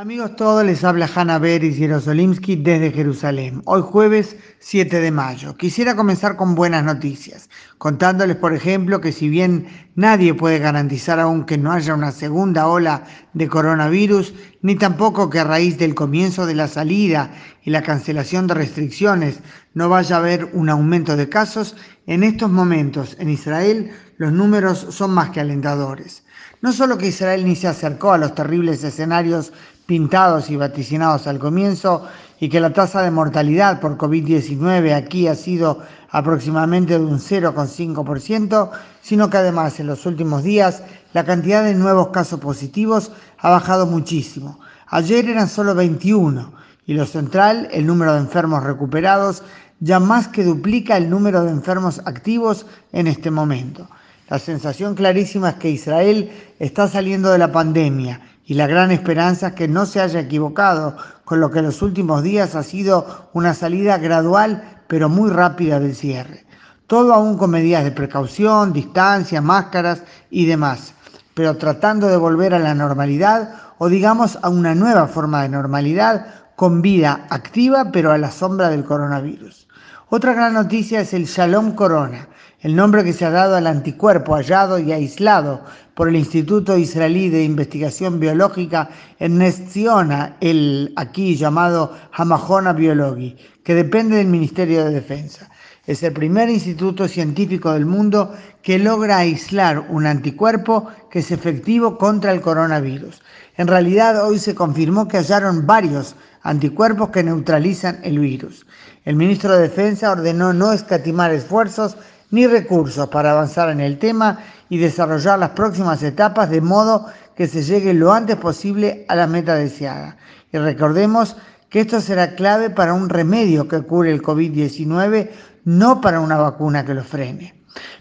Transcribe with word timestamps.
Amigos 0.00 0.34
todos, 0.34 0.64
les 0.64 0.82
habla 0.82 1.10
Hanna 1.14 1.38
Beris 1.38 1.76
Jerosolimsky 1.76 2.56
desde 2.56 2.90
Jerusalén. 2.90 3.60
Hoy 3.66 3.82
jueves 3.82 4.34
7 4.60 4.98
de 4.98 5.10
mayo. 5.10 5.58
Quisiera 5.58 5.94
comenzar 5.94 6.36
con 6.36 6.54
buenas 6.54 6.82
noticias, 6.84 7.50
contándoles 7.76 8.36
por 8.36 8.54
ejemplo 8.54 9.02
que 9.02 9.12
si 9.12 9.28
bien 9.28 9.66
nadie 9.96 10.32
puede 10.32 10.58
garantizar 10.58 11.20
aún 11.20 11.44
que 11.44 11.58
no 11.58 11.70
haya 11.70 11.92
una 11.92 12.12
segunda 12.12 12.66
ola 12.66 13.04
de 13.34 13.46
coronavirus, 13.46 14.32
ni 14.62 14.74
tampoco 14.74 15.28
que 15.28 15.40
a 15.40 15.44
raíz 15.44 15.76
del 15.76 15.94
comienzo 15.94 16.46
de 16.46 16.54
la 16.54 16.68
salida 16.68 17.34
y 17.62 17.68
la 17.68 17.82
cancelación 17.82 18.46
de 18.46 18.54
restricciones 18.54 19.40
no 19.74 19.90
vaya 19.90 20.16
a 20.16 20.20
haber 20.20 20.46
un 20.54 20.70
aumento 20.70 21.14
de 21.14 21.28
casos, 21.28 21.76
en 22.06 22.24
estos 22.24 22.50
momentos 22.50 23.16
en 23.18 23.28
Israel 23.28 23.92
los 24.16 24.32
números 24.32 24.86
son 24.88 25.10
más 25.10 25.28
que 25.28 25.40
alentadores. 25.40 26.24
No 26.62 26.74
solo 26.74 26.98
que 26.98 27.06
Israel 27.06 27.46
ni 27.46 27.56
se 27.56 27.68
acercó 27.68 28.12
a 28.12 28.18
los 28.18 28.34
terribles 28.34 28.84
escenarios 28.84 29.50
pintados 29.90 30.50
y 30.50 30.56
vaticinados 30.56 31.26
al 31.26 31.40
comienzo 31.40 32.06
y 32.38 32.48
que 32.48 32.60
la 32.60 32.72
tasa 32.72 33.02
de 33.02 33.10
mortalidad 33.10 33.80
por 33.80 33.98
COVID-19 33.98 34.94
aquí 34.94 35.26
ha 35.26 35.34
sido 35.34 35.82
aproximadamente 36.10 36.96
de 36.96 37.04
un 37.04 37.18
0,5%, 37.18 38.70
sino 39.02 39.28
que 39.28 39.36
además 39.38 39.80
en 39.80 39.88
los 39.88 40.06
últimos 40.06 40.44
días 40.44 40.84
la 41.12 41.24
cantidad 41.24 41.64
de 41.64 41.74
nuevos 41.74 42.10
casos 42.10 42.38
positivos 42.38 43.10
ha 43.38 43.50
bajado 43.50 43.84
muchísimo. 43.88 44.60
Ayer 44.86 45.28
eran 45.28 45.48
solo 45.48 45.74
21 45.74 46.52
y 46.86 46.94
lo 46.94 47.04
central, 47.04 47.66
el 47.72 47.84
número 47.84 48.12
de 48.12 48.20
enfermos 48.20 48.62
recuperados, 48.62 49.42
ya 49.80 49.98
más 49.98 50.28
que 50.28 50.44
duplica 50.44 50.98
el 50.98 51.10
número 51.10 51.42
de 51.42 51.50
enfermos 51.50 52.00
activos 52.04 52.64
en 52.92 53.08
este 53.08 53.32
momento. 53.32 53.88
La 54.28 54.38
sensación 54.38 54.94
clarísima 54.94 55.48
es 55.48 55.54
que 55.56 55.70
Israel 55.70 56.30
está 56.60 56.86
saliendo 56.86 57.32
de 57.32 57.38
la 57.38 57.50
pandemia 57.50 58.20
y 58.50 58.54
la 58.54 58.66
gran 58.66 58.90
esperanza 58.90 59.46
es 59.46 59.54
que 59.54 59.68
no 59.68 59.86
se 59.86 60.00
haya 60.00 60.18
equivocado 60.18 60.96
con 61.24 61.38
lo 61.38 61.52
que 61.52 61.60
en 61.60 61.66
los 61.66 61.82
últimos 61.82 62.24
días 62.24 62.56
ha 62.56 62.64
sido 62.64 63.28
una 63.32 63.54
salida 63.54 63.96
gradual 63.98 64.82
pero 64.88 65.08
muy 65.08 65.30
rápida 65.30 65.78
del 65.78 65.94
cierre. 65.94 66.44
Todo 66.88 67.14
aún 67.14 67.38
con 67.38 67.50
medidas 67.50 67.84
de 67.84 67.92
precaución, 67.92 68.72
distancia, 68.72 69.40
máscaras 69.40 70.02
y 70.30 70.46
demás, 70.46 70.94
pero 71.34 71.58
tratando 71.58 72.08
de 72.08 72.16
volver 72.16 72.52
a 72.52 72.58
la 72.58 72.74
normalidad 72.74 73.54
o 73.78 73.88
digamos 73.88 74.36
a 74.42 74.48
una 74.48 74.74
nueva 74.74 75.06
forma 75.06 75.42
de 75.42 75.50
normalidad 75.50 76.26
con 76.56 76.82
vida 76.82 77.26
activa 77.30 77.92
pero 77.92 78.10
a 78.10 78.18
la 78.18 78.32
sombra 78.32 78.68
del 78.68 78.82
coronavirus. 78.82 79.68
Otra 80.12 80.34
gran 80.34 80.54
noticia 80.54 81.02
es 81.02 81.14
el 81.14 81.26
Shalom 81.26 81.76
Corona, 81.76 82.26
el 82.62 82.74
nombre 82.74 83.04
que 83.04 83.12
se 83.12 83.24
ha 83.24 83.30
dado 83.30 83.54
al 83.54 83.68
anticuerpo 83.68 84.34
hallado 84.34 84.80
y 84.80 84.90
aislado 84.90 85.60
por 85.94 86.08
el 86.08 86.16
Instituto 86.16 86.76
Israelí 86.76 87.28
de 87.28 87.44
Investigación 87.44 88.18
Biológica 88.18 88.90
en 89.20 89.38
Nestiona, 89.38 90.36
el 90.40 90.92
aquí 90.96 91.36
llamado 91.36 91.96
Hamahona 92.10 92.72
Biologi, 92.72 93.36
que 93.62 93.76
depende 93.76 94.16
del 94.16 94.26
Ministerio 94.26 94.84
de 94.84 94.90
Defensa. 94.90 95.48
Es 95.86 96.02
el 96.02 96.12
primer 96.12 96.48
instituto 96.50 97.08
científico 97.08 97.72
del 97.72 97.86
mundo 97.86 98.34
que 98.62 98.78
logra 98.78 99.18
aislar 99.18 99.86
un 99.88 100.06
anticuerpo 100.06 100.88
que 101.10 101.20
es 101.20 101.30
efectivo 101.30 101.98
contra 101.98 102.32
el 102.32 102.40
coronavirus. 102.40 103.22
En 103.56 103.66
realidad, 103.66 104.24
hoy 104.24 104.38
se 104.38 104.54
confirmó 104.54 105.08
que 105.08 105.16
hallaron 105.16 105.66
varios 105.66 106.14
anticuerpos 106.42 107.10
que 107.10 107.22
neutralizan 107.22 107.98
el 108.02 108.18
virus. 108.18 108.66
El 109.04 109.16
ministro 109.16 109.54
de 109.54 109.62
Defensa 109.62 110.12
ordenó 110.12 110.52
no 110.52 110.72
escatimar 110.72 111.32
esfuerzos 111.32 111.96
ni 112.30 112.46
recursos 112.46 113.08
para 113.08 113.32
avanzar 113.32 113.70
en 113.70 113.80
el 113.80 113.98
tema 113.98 114.38
y 114.68 114.78
desarrollar 114.78 115.38
las 115.38 115.50
próximas 115.50 116.02
etapas 116.02 116.50
de 116.50 116.60
modo 116.60 117.06
que 117.34 117.48
se 117.48 117.62
llegue 117.62 117.94
lo 117.94 118.12
antes 118.12 118.36
posible 118.36 119.04
a 119.08 119.16
la 119.16 119.26
meta 119.26 119.54
deseada. 119.54 120.16
Y 120.52 120.58
recordemos 120.58 121.36
que 121.70 121.80
esto 121.80 122.00
será 122.00 122.34
clave 122.34 122.68
para 122.68 122.92
un 122.92 123.08
remedio 123.08 123.68
que 123.68 123.80
cure 123.82 124.10
el 124.10 124.22
COVID-19, 124.22 125.30
no 125.64 126.00
para 126.00 126.20
una 126.20 126.36
vacuna 126.36 126.84
que 126.84 126.94
lo 126.94 127.04
frene. 127.04 127.54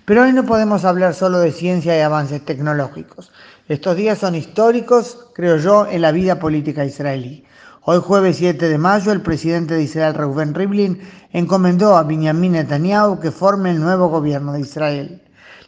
Pero 0.05 0.23
hoy 0.23 0.33
no 0.33 0.43
podemos 0.43 0.83
hablar 0.85 1.13
solo 1.13 1.39
de 1.39 1.51
ciencia 1.51 1.95
y 1.95 2.01
avances 2.01 2.43
tecnológicos. 2.43 3.31
Estos 3.67 3.95
días 3.95 4.17
son 4.17 4.33
históricos, 4.33 5.27
creo 5.35 5.57
yo, 5.57 5.85
en 5.85 6.01
la 6.01 6.11
vida 6.11 6.39
política 6.39 6.83
israelí. 6.83 7.45
Hoy 7.83 7.99
jueves 7.99 8.37
7 8.37 8.67
de 8.67 8.77
mayo, 8.79 9.11
el 9.11 9.21
presidente 9.21 9.75
de 9.75 9.83
Israel, 9.83 10.15
Reuven 10.15 10.55
Rivlin, 10.55 10.99
encomendó 11.31 11.95
a 11.95 12.03
Benjamin 12.03 12.53
Netanyahu 12.53 13.19
que 13.19 13.31
forme 13.31 13.69
el 13.69 13.79
nuevo 13.79 14.09
gobierno 14.09 14.53
de 14.53 14.61
Israel. 14.61 15.21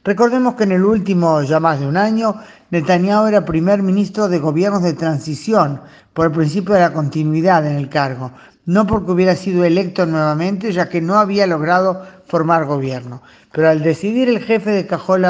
Recordemos 0.04 0.56
que 0.56 0.64
en 0.64 0.72
el 0.72 0.84
último 0.84 1.44
ya 1.44 1.60
más 1.60 1.80
de 1.80 1.86
un 1.86 1.96
año, 1.96 2.36
Netanyahu 2.72 3.28
era 3.28 3.46
primer 3.46 3.84
ministro 3.84 4.28
de 4.28 4.40
gobiernos 4.40 4.82
de 4.82 4.94
transición 4.94 5.80
por 6.14 6.26
el 6.26 6.32
principio 6.32 6.74
de 6.74 6.82
la 6.82 6.92
continuidad 6.92 7.68
en 7.68 7.76
el 7.76 7.88
cargo, 7.88 8.32
no 8.66 8.88
porque 8.88 9.12
hubiera 9.12 9.36
sido 9.36 9.64
electo 9.64 10.08
nuevamente, 10.08 10.72
ya 10.72 10.90
que 10.90 11.02
no 11.02 11.20
había 11.20 11.46
logrado 11.46 12.04
formar 12.26 12.66
gobierno. 12.66 13.22
Pero 13.52 13.70
al 13.70 13.84
decidir 13.84 14.28
el 14.28 14.40
jefe 14.40 14.72
de 14.72 14.88
Cajol 14.88 15.24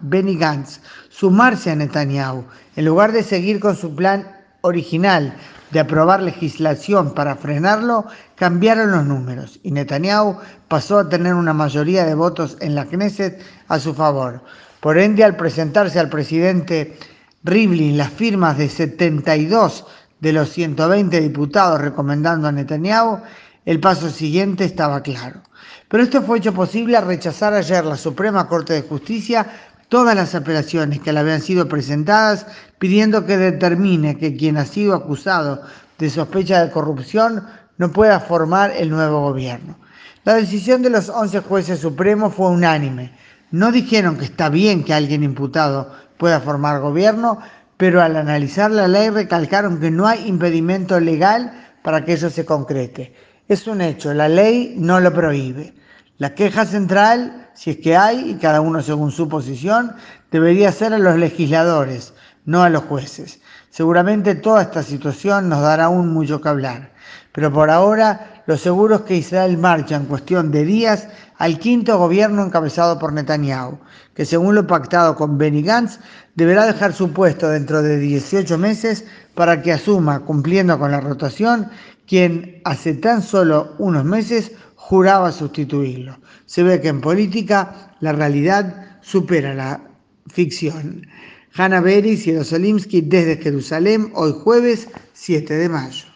Benny 0.00 0.38
Gantz, 0.38 0.80
sumarse 1.10 1.72
a 1.72 1.76
Netanyahu, 1.76 2.44
en 2.76 2.84
lugar 2.86 3.12
de 3.12 3.22
seguir 3.22 3.60
con 3.60 3.76
su 3.76 3.94
plan 3.94 4.26
original 4.62 5.36
de 5.74 5.80
aprobar 5.80 6.22
legislación 6.22 7.14
para 7.14 7.34
frenarlo, 7.34 8.06
cambiaron 8.36 8.92
los 8.92 9.04
números 9.04 9.58
y 9.64 9.72
Netanyahu 9.72 10.38
pasó 10.68 11.00
a 11.00 11.08
tener 11.08 11.34
una 11.34 11.52
mayoría 11.52 12.04
de 12.04 12.14
votos 12.14 12.56
en 12.60 12.76
la 12.76 12.84
Knesset 12.84 13.42
a 13.66 13.80
su 13.80 13.92
favor. 13.92 14.40
Por 14.78 14.98
ende, 14.98 15.24
al 15.24 15.36
presentarse 15.36 15.98
al 15.98 16.08
presidente 16.08 16.96
Rivlin 17.42 17.98
las 17.98 18.10
firmas 18.10 18.56
de 18.56 18.68
72 18.68 19.84
de 20.20 20.32
los 20.32 20.48
120 20.50 21.20
diputados 21.20 21.80
recomendando 21.80 22.46
a 22.46 22.52
Netanyahu, 22.52 23.18
el 23.66 23.80
paso 23.80 24.10
siguiente 24.10 24.64
estaba 24.64 25.02
claro. 25.02 25.40
Pero 25.88 26.04
esto 26.04 26.22
fue 26.22 26.38
hecho 26.38 26.54
posible 26.54 26.96
al 26.96 27.06
rechazar 27.06 27.52
ayer 27.52 27.84
la 27.84 27.96
Suprema 27.96 28.46
Corte 28.46 28.74
de 28.74 28.82
Justicia 28.82 29.44
todas 29.88 30.14
las 30.14 30.34
apelaciones 30.34 31.00
que 31.00 31.12
le 31.12 31.20
habían 31.20 31.40
sido 31.40 31.68
presentadas 31.68 32.46
pidiendo 32.78 33.26
que 33.26 33.36
determine 33.36 34.18
que 34.18 34.36
quien 34.36 34.56
ha 34.56 34.64
sido 34.64 34.94
acusado 34.94 35.62
de 35.98 36.10
sospecha 36.10 36.64
de 36.64 36.70
corrupción 36.70 37.44
no 37.78 37.92
pueda 37.92 38.20
formar 38.20 38.72
el 38.76 38.90
nuevo 38.90 39.20
gobierno. 39.20 39.76
La 40.24 40.34
decisión 40.34 40.82
de 40.82 40.90
los 40.90 41.08
11 41.08 41.40
jueces 41.40 41.80
supremos 41.80 42.34
fue 42.34 42.48
unánime. 42.48 43.12
No 43.50 43.70
dijeron 43.70 44.16
que 44.16 44.24
está 44.24 44.48
bien 44.48 44.82
que 44.84 44.94
alguien 44.94 45.22
imputado 45.22 45.92
pueda 46.16 46.40
formar 46.40 46.80
gobierno, 46.80 47.40
pero 47.76 48.00
al 48.00 48.16
analizar 48.16 48.70
la 48.70 48.88
ley 48.88 49.10
recalcaron 49.10 49.80
que 49.80 49.90
no 49.90 50.06
hay 50.06 50.26
impedimento 50.26 50.98
legal 50.98 51.52
para 51.82 52.04
que 52.04 52.14
eso 52.14 52.30
se 52.30 52.44
concrete. 52.44 53.14
Es 53.48 53.66
un 53.66 53.80
hecho, 53.82 54.14
la 54.14 54.28
ley 54.28 54.74
no 54.78 55.00
lo 55.00 55.12
prohíbe. 55.12 55.74
La 56.18 56.34
queja 56.34 56.64
central, 56.64 57.43
si 57.54 57.70
es 57.70 57.76
que 57.78 57.96
hay, 57.96 58.30
y 58.30 58.34
cada 58.34 58.60
uno 58.60 58.82
según 58.82 59.10
su 59.10 59.28
posición, 59.28 59.94
debería 60.30 60.72
ser 60.72 60.92
a 60.92 60.98
los 60.98 61.16
legisladores, 61.16 62.12
no 62.44 62.62
a 62.62 62.68
los 62.68 62.84
jueces. 62.84 63.40
Seguramente 63.70 64.34
toda 64.34 64.62
esta 64.62 64.82
situación 64.82 65.48
nos 65.48 65.62
dará 65.62 65.84
aún 65.84 66.12
mucho 66.12 66.40
que 66.40 66.48
hablar, 66.48 66.92
pero 67.32 67.52
por 67.52 67.70
ahora 67.70 68.33
lo 68.46 68.58
seguro 68.58 68.96
es 68.96 69.00
que 69.02 69.16
Israel 69.16 69.56
marcha 69.56 69.96
en 69.96 70.04
cuestión 70.04 70.50
de 70.50 70.64
días 70.64 71.08
al 71.38 71.58
quinto 71.58 71.98
gobierno 71.98 72.44
encabezado 72.44 72.98
por 72.98 73.12
Netanyahu, 73.12 73.78
que 74.14 74.24
según 74.24 74.54
lo 74.54 74.66
pactado 74.66 75.16
con 75.16 75.38
Benny 75.38 75.62
Gantz 75.62 75.98
deberá 76.34 76.66
dejar 76.66 76.92
su 76.92 77.10
puesto 77.12 77.48
dentro 77.48 77.82
de 77.82 77.98
18 77.98 78.58
meses 78.58 79.04
para 79.34 79.62
que 79.62 79.72
asuma, 79.72 80.20
cumpliendo 80.20 80.78
con 80.78 80.90
la 80.90 81.00
rotación, 81.00 81.70
quien 82.06 82.60
hace 82.64 82.94
tan 82.94 83.22
solo 83.22 83.74
unos 83.78 84.04
meses 84.04 84.52
juraba 84.76 85.32
sustituirlo. 85.32 86.18
Se 86.44 86.62
ve 86.62 86.80
que 86.80 86.88
en 86.88 87.00
política 87.00 87.94
la 88.00 88.12
realidad 88.12 88.98
supera 89.00 89.54
la 89.54 89.80
ficción. 90.26 91.06
Hanna 91.54 91.80
Beris 91.80 92.26
y 92.26 92.32
desde 92.32 93.36
Jerusalén, 93.36 94.10
hoy 94.14 94.34
jueves 94.42 94.88
7 95.14 95.54
de 95.54 95.68
mayo. 95.68 96.13